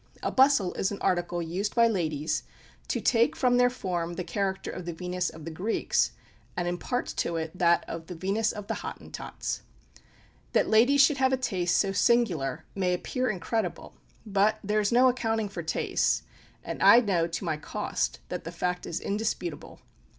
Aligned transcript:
A 0.23 0.31
bustle 0.31 0.73
is 0.73 0.91
an 0.91 0.97
article 0.99 1.43
used 1.43 1.75
by 1.75 1.85
ladies 1.87 2.41
to 2.87 2.99
take 2.99 3.35
from 3.35 3.57
their 3.57 3.69
form 3.69 4.15
the 4.15 4.23
character 4.23 4.71
of 4.71 4.85
the 4.85 4.93
Venus 4.95 5.29
of 5.29 5.45
the 5.45 5.51
Greeks, 5.51 6.13
and 6.57 6.67
impart 6.67 7.05
to 7.17 7.35
it 7.35 7.51
that 7.55 7.85
of 7.87 8.07
the 8.07 8.15
Venus 8.15 8.51
of 8.51 8.65
the 8.65 8.79
Hottentots! 8.81 9.61
That 10.53 10.67
ladies 10.67 11.01
should 11.01 11.17
have 11.17 11.33
a 11.33 11.37
taste 11.37 11.77
so 11.77 11.91
singular, 11.91 12.65
may 12.73 12.95
appear 12.95 13.29
incredible; 13.29 13.93
but 14.25 14.57
there 14.63 14.79
is 14.79 14.91
no 14.91 15.07
accounting 15.07 15.49
for 15.49 15.61
tastes, 15.61 16.23
and 16.63 16.81
I 16.81 16.99
know 16.99 17.27
to 17.27 17.45
my 17.45 17.57
cost 17.57 18.21
that 18.29 18.43
the 18.43 18.51
fact 18.51 18.87
is 18.87 18.99
indisputable. 18.99 19.81